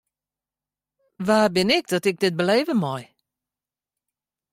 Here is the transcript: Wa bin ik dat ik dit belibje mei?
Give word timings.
Wa 1.27 1.39
bin 1.55 1.69
ik 1.77 1.85
dat 1.91 2.05
ik 2.09 2.17
dit 2.21 2.35
belibje 2.37 2.73
mei? 2.81 3.03